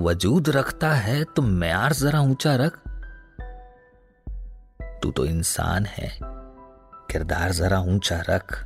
वजूद 0.00 0.48
रखता 0.48 0.92
है 0.92 1.22
तो 1.24 1.42
मैार 1.42 1.92
जरा 1.92 2.20
ऊँचा 2.20 2.54
रख। 2.56 2.78
तू 5.02 5.10
तो 5.10 5.24
इंसान 5.24 5.86
है, 5.86 6.08
किरदार 7.10 7.52
जरा 7.52 7.80
ऊँचा 7.80 8.20
रख। 8.30 8.58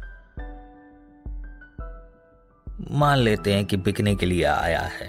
मान 2.90 3.18
लेते 3.18 3.54
हैं 3.54 3.64
कि 3.64 3.76
बिकने 3.76 4.14
के 4.14 4.26
लिए 4.26 4.44
आया 4.44 4.80
है। 4.80 5.06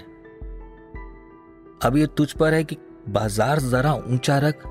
अब 1.82 1.96
ये 1.96 2.06
तुझ 2.06 2.32
पर 2.32 2.54
है 2.54 2.64
कि 2.64 2.76
बाज़ार 3.08 3.58
जरा 3.60 3.94
ऊँचा 3.94 4.38
रख। 4.38 4.66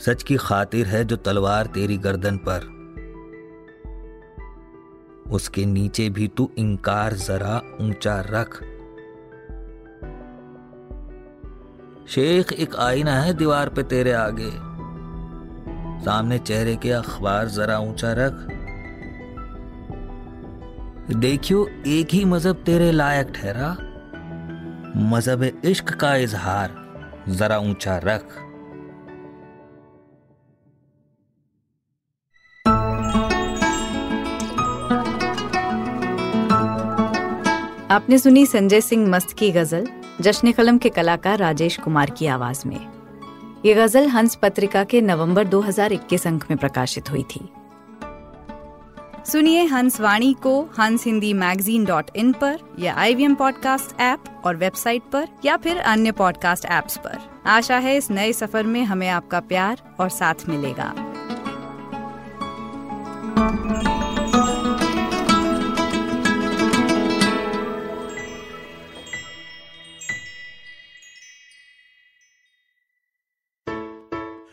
सच 0.00 0.22
की 0.22 0.36
खातिर 0.36 0.86
है 0.86 1.04
जो 1.04 1.16
तलवार 1.16 1.66
तेरी 1.66 1.96
गर्दन 1.98 2.36
पर। 2.38 2.79
उसके 5.32 5.66
नीचे 5.66 6.10
भी 6.10 6.28
तू 6.28 6.50
इंकार 6.58 7.12
जरा 7.12 7.62
ऊँचा 7.80 8.20
रख। 8.20 8.62
शेख, 12.08 12.52
एक 12.52 12.76
आईना 12.76 13.20
है 13.20 13.34
दीवार 13.34 13.68
पे 13.68 13.82
तेरे 13.82 14.12
आगे। 14.12 14.50
सामने 16.04 16.38
चेहरे 16.38 16.76
के 16.76 16.90
अखबार 16.90 17.48
जरा 17.48 17.78
ऊँचा 17.78 18.12
रख। 18.12 18.46
देखियो, 21.16 21.68
एक 21.86 22.08
ही 22.12 22.24
मज़हब 22.24 22.56
तेरे 22.56 22.92
लायक 22.92 23.28
ठहरा। 23.28 23.76
मज़हब 24.96 25.42
इश्क 25.64 25.90
का 25.90 26.14
इजहार, 26.14 26.74
जरा 27.28 27.58
ऊँचा 27.58 27.98
रख। 27.98 28.49
आपने 37.90 38.18
सुनी 38.18 38.46
संजय 38.46 38.80
सिंह 38.80 39.08
मस्त 39.08 39.32
की 39.32 39.50
गज़ल, 39.50 39.88
जश्न 40.20 40.52
कलम 40.52 40.78
के 40.78 40.88
कलाकार 40.88 41.38
राजेश 41.38 41.76
कुमार 41.76 42.10
की 42.10 42.26
आवाज़ 42.26 42.68
में। 42.68 42.86
ये 43.64 43.74
गज़ल 43.74 44.08
हंस 44.08 44.34
पत्रिका 44.34 44.84
के 44.84 45.00
नवंबर 45.00 45.44
2021 45.44 46.26
अंक 46.26 46.44
में 46.50 46.58
प्रकाशित 46.58 47.10
हुई 47.10 47.22
थी। 47.22 47.48
सुनिए 49.32 49.64
हंस 49.64 50.00
वाणी 50.00 50.32
को 50.32 50.62
हंस 50.62 51.04
हिंदी 51.04 51.32
मैगजीन 51.32 51.84
डॉट 51.84 52.04
इन 52.16 52.32
पर 52.32 52.58
या 52.78 52.94
आई 52.94 53.14
वी 53.14 53.28
पॉडकास्ट 53.28 54.00
ऐप 54.00 54.24
और 54.44 54.56
वेबसाइट 54.56 55.02
पर 55.12 55.28
या 55.44 55.56
फिर 55.56 55.76
अन्य 55.76 56.12
पॉडकास्ट 56.12 56.64
ऐप्स 56.64 56.96
पर। 56.96 57.18
आशा 57.46 57.76
है 57.76 57.96
इस 57.96 58.10
नए 58.10 58.32
सफ़र 58.32 58.62
में 58.62 58.84
हमें 58.84 59.08
आपका 59.08 59.40
प्यार 59.40 59.80
और 60.00 60.08
साथ 60.08 60.34
मिलेगा। 60.48 61.09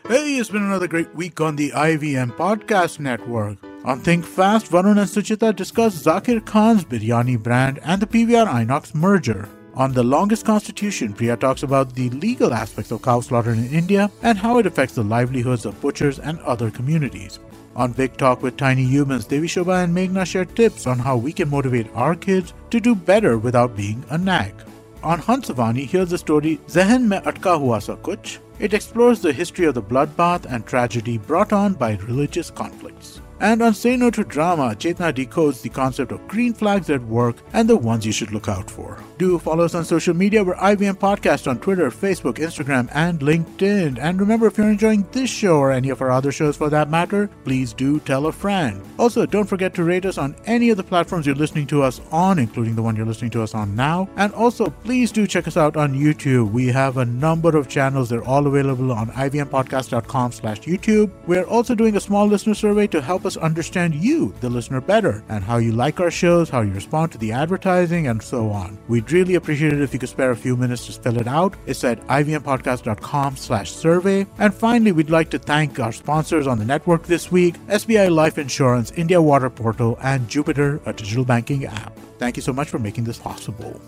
Hey, 0.08 0.38
it's 0.38 0.48
been 0.48 0.62
another 0.62 0.88
great 0.88 1.14
week 1.14 1.38
on 1.38 1.54
the 1.54 1.70
IVM 1.70 2.34
Podcast 2.34 2.98
Network. 2.98 3.58
On 3.84 4.00
Think 4.00 4.24
Fast, 4.24 4.72
Varun 4.72 4.96
and 4.96 5.00
Suchita 5.00 5.54
discuss 5.54 6.02
Zakir 6.02 6.42
Khan's 6.46 6.82
biryani 6.82 7.38
brand 7.38 7.78
and 7.84 8.00
the 8.00 8.06
PVR 8.06 8.46
Inox 8.46 8.94
merger. 8.94 9.46
On 9.74 9.92
The 9.92 10.02
Longest 10.02 10.46
Constitution, 10.46 11.12
Priya 11.12 11.36
talks 11.36 11.62
about 11.62 11.94
the 11.94 12.08
legal 12.08 12.54
aspects 12.54 12.90
of 12.90 13.02
cow 13.02 13.20
slaughter 13.20 13.52
in 13.52 13.68
India 13.68 14.10
and 14.22 14.38
how 14.38 14.56
it 14.56 14.64
affects 14.64 14.94
the 14.94 15.04
livelihoods 15.04 15.66
of 15.66 15.78
butchers 15.82 16.18
and 16.18 16.40
other 16.40 16.70
communities. 16.70 17.38
On 17.76 17.92
Big 17.92 18.16
Talk 18.16 18.42
with 18.42 18.56
Tiny 18.56 18.84
Humans, 18.84 19.26
Devi 19.26 19.46
Shobha 19.46 19.84
and 19.84 19.94
Meghna 19.94 20.24
share 20.24 20.46
tips 20.46 20.86
on 20.86 20.98
how 20.98 21.18
we 21.18 21.34
can 21.34 21.50
motivate 21.50 21.94
our 21.94 22.14
kids 22.14 22.54
to 22.70 22.80
do 22.80 22.94
better 22.94 23.36
without 23.36 23.76
being 23.76 24.02
a 24.08 24.16
nag. 24.16 24.54
On 25.02 25.20
Hansavani, 25.20 25.86
here's 25.86 26.08
the 26.08 26.16
story 26.16 26.58
Zehen 26.66 27.04
Mein 27.04 27.20
Atka 27.24 27.58
Hua 27.58 27.78
Sa 27.78 27.96
Kuch, 27.96 28.38
it 28.58 28.74
explores 28.74 29.20
the 29.20 29.32
history 29.32 29.66
of 29.66 29.74
the 29.74 29.82
bloodbath 29.82 30.44
and 30.46 30.66
tragedy 30.66 31.18
brought 31.18 31.52
on 31.52 31.74
by 31.74 31.96
religious 32.06 32.50
conflicts. 32.50 33.20
And 33.40 33.62
on 33.62 33.74
Say 33.74 33.96
No 33.96 34.10
to 34.10 34.24
Drama, 34.24 34.74
Chetna 34.74 35.12
decodes 35.12 35.62
the 35.62 35.68
concept 35.68 36.12
of 36.12 36.26
green 36.26 36.52
flags 36.52 36.90
at 36.90 37.02
work 37.02 37.36
and 37.52 37.68
the 37.68 37.76
ones 37.76 38.04
you 38.04 38.12
should 38.12 38.32
look 38.32 38.48
out 38.48 38.68
for. 38.68 38.98
Do 39.18 39.36
follow 39.40 39.64
us 39.64 39.74
on 39.74 39.84
social 39.84 40.14
media. 40.14 40.44
We're 40.44 40.54
IBM 40.54 40.94
Podcast 40.94 41.50
on 41.50 41.58
Twitter, 41.58 41.90
Facebook, 41.90 42.34
Instagram, 42.34 42.88
and 42.94 43.18
LinkedIn. 43.18 43.98
And 44.00 44.20
remember, 44.20 44.46
if 44.46 44.56
you're 44.56 44.70
enjoying 44.70 45.08
this 45.10 45.28
show 45.28 45.58
or 45.58 45.72
any 45.72 45.90
of 45.90 46.00
our 46.00 46.12
other 46.12 46.30
shows 46.30 46.56
for 46.56 46.70
that 46.70 46.88
matter, 46.88 47.28
please 47.42 47.72
do 47.72 47.98
tell 47.98 48.26
a 48.26 48.32
friend. 48.32 48.80
Also, 48.96 49.26
don't 49.26 49.48
forget 49.48 49.74
to 49.74 49.82
rate 49.82 50.06
us 50.06 50.18
on 50.18 50.36
any 50.46 50.70
of 50.70 50.76
the 50.76 50.84
platforms 50.84 51.26
you're 51.26 51.34
listening 51.34 51.66
to 51.66 51.82
us 51.82 52.00
on, 52.12 52.38
including 52.38 52.76
the 52.76 52.82
one 52.82 52.94
you're 52.94 53.06
listening 53.06 53.32
to 53.32 53.42
us 53.42 53.56
on 53.56 53.74
now. 53.74 54.08
And 54.14 54.32
also, 54.34 54.70
please 54.70 55.10
do 55.10 55.26
check 55.26 55.48
us 55.48 55.56
out 55.56 55.76
on 55.76 55.98
YouTube. 55.98 56.52
We 56.52 56.68
have 56.68 56.98
a 56.98 57.04
number 57.04 57.56
of 57.56 57.68
channels. 57.68 58.08
They're 58.08 58.22
all 58.22 58.46
available 58.46 58.92
on 58.92 59.08
ivmpodcast.com 59.08 60.30
slash 60.30 60.60
YouTube. 60.60 61.10
We're 61.26 61.42
also 61.42 61.74
doing 61.74 61.96
a 61.96 62.00
small 62.00 62.28
listener 62.28 62.54
survey 62.54 62.86
to 62.86 63.00
help 63.00 63.26
us 63.26 63.36
understand 63.36 63.96
you, 63.96 64.32
the 64.40 64.48
listener, 64.48 64.80
better 64.80 65.24
and 65.28 65.42
how 65.42 65.56
you 65.56 65.72
like 65.72 65.98
our 65.98 66.12
shows, 66.12 66.48
how 66.48 66.60
you 66.60 66.72
respond 66.72 67.10
to 67.10 67.18
the 67.18 67.32
advertising, 67.32 68.06
and 68.06 68.22
so 68.22 68.50
on. 68.50 68.78
We'd 68.86 69.07
really 69.07 69.35
appreciate 69.35 69.73
it 69.73 69.81
if 69.81 69.93
you 69.93 69.99
could 69.99 70.09
spare 70.09 70.31
a 70.31 70.35
few 70.35 70.55
minutes 70.57 70.85
to 70.87 71.01
fill 71.01 71.17
it 71.19 71.27
out. 71.27 71.55
It's 71.65 71.83
at 71.83 71.99
ivmpodcast.com 72.07 73.37
slash 73.37 73.71
survey. 73.71 74.25
And 74.39 74.53
finally, 74.53 74.91
we'd 74.91 75.09
like 75.09 75.29
to 75.31 75.39
thank 75.39 75.79
our 75.79 75.91
sponsors 75.91 76.47
on 76.47 76.57
the 76.57 76.65
network 76.65 77.03
this 77.03 77.31
week, 77.31 77.55
SBI 77.67 78.09
Life 78.11 78.37
Insurance, 78.37 78.91
India 78.91 79.21
Water 79.21 79.49
Portal, 79.49 79.97
and 80.01 80.27
Jupiter, 80.27 80.81
a 80.85 80.93
digital 80.93 81.25
banking 81.25 81.65
app. 81.65 81.97
Thank 82.19 82.37
you 82.37 82.43
so 82.43 82.53
much 82.53 82.69
for 82.69 82.79
making 82.79 83.05
this 83.05 83.17
possible. 83.17 83.79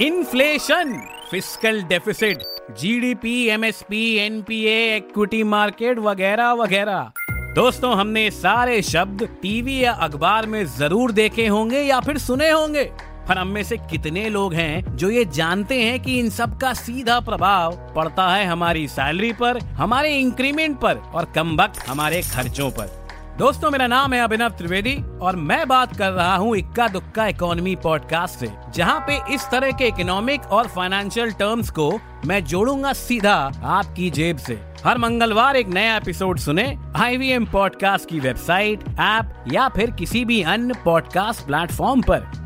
Inflation 0.00 0.92
fiscal 1.30 1.82
deficit 1.88 2.42
GDP 2.78 3.34
MSP 3.54 4.02
NPA 4.18 4.96
equity 4.96 5.42
market 5.42 5.98
वगैरह 5.98 6.52
वगैरह 6.60 7.12
दोस्तों 7.56 7.92
हमने 7.96 8.30
सारे 8.30 8.80
शब्द 8.82 9.22
TV 9.42 9.78
या 9.82 9.92
अखबार 10.06 10.46
में 10.46 10.64
जरूर 10.78 11.12
देखे 11.12 11.46
होंगे 11.46 11.80
या 11.82 12.00
फिर 12.00 12.18
सुने 12.18 12.50
होंगे 12.50 12.84
पर 13.27 13.37
हम 13.37 13.47
में 13.47 13.63
से 13.63 13.77
कितने 13.91 14.27
लोग 14.29 14.53
हैं 14.53 14.95
जो 14.95 15.09
ये 15.09 15.25
जानते 15.25 15.81
हैं 15.83 15.99
कि 15.99 16.19
इन 16.19 16.29
सब 16.29 16.57
का 16.57 16.73
सीधा 16.73 17.19
प्रभाव 17.19 17.75
पड़ता 17.95 18.29
है 18.29 18.45
हमारी 18.45 18.87
सैलरी 18.87 19.31
पर, 19.33 19.59
हमारे 19.59 20.15
इंक्रीमेंट 20.17 20.79
पर 20.79 20.95
और 21.13 21.31
कम 21.35 21.55
वक्त 21.61 21.87
हमारे 21.87 22.21
खर्चों 22.21 22.69
पर। 22.71 23.05
दोस्तों, 23.37 23.69
मेरा 23.71 23.87
नाम 23.87 24.13
है 24.13 24.19
अभिनव 24.19 24.49
त्रिवेदी 24.49 24.95
और 25.21 25.35
मैं 25.35 25.67
बात 25.67 25.95
कर 25.97 26.11
रहा 26.11 26.35
हूँ 26.35 26.55
इक्का 26.57 26.87
दुक्का 26.87 27.27
इकोनॉमी 27.27 27.75
पॉडकास्ट 27.75 28.39
से, 28.39 28.49
जहाँ 28.75 28.99
पे 28.99 29.19
इस 29.33 29.45
तरह 29.51 29.71
के 29.71 29.87
इकोनॉमिक 29.87 30.45
और 30.51 30.67
फाइनेंशियल 30.67 31.31
टर्म्स 31.31 31.69
को 31.69 31.91
मैं 32.25 32.43
जोड़ूँगा 32.45 32.93
सीधा 32.93 33.35
आपकी 33.63 34.09
जेब 34.09 34.37
से। 34.37 34.59
हर 34.85 34.97
मंगलवार 34.97 35.55
एक 35.55 35.67
नया 35.67 35.95
एपिसोड 35.97 36.39
सुने 36.39 36.65
आई 36.95 37.17
वी 37.17 37.29
एम 37.29 37.45
पॉडकास्ट 37.45 38.09
की 38.09 38.19
वेबसाइट 38.19 38.83
ऐप 38.89 39.45
या 39.53 39.67
फिर 39.69 39.91
किसी 39.91 40.25
भी 40.25 40.41
अन्य 40.43 40.73
पॉडकास्ट 40.85 41.45
प्लेटफॉर्म 41.45 42.01
पर। 42.01 42.36